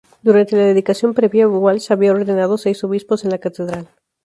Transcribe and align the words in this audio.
Durante 0.23 0.57
la 0.57 0.63
dedicación 0.63 1.13
previa, 1.13 1.47
Walsh 1.47 1.91
había 1.91 2.11
ordenado 2.13 2.57
seis 2.57 2.83
obispos 2.83 3.23
en 3.23 3.29
la 3.29 3.37
catedral. 3.37 3.87